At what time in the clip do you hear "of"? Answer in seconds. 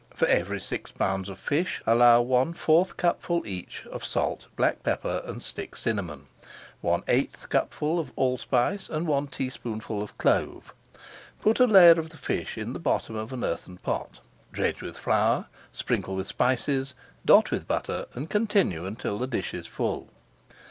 1.29-1.37, 3.91-4.03, 7.99-8.11, 10.01-10.17, 11.99-12.09, 13.15-13.31